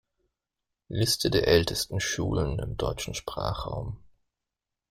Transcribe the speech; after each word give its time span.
Liste 0.89 1.29
der 1.29 1.47
ältesten 1.47 1.99
Schulen 1.99 2.57
im 2.57 2.75
deutschen 2.75 3.13
Sprachraum 3.13 4.03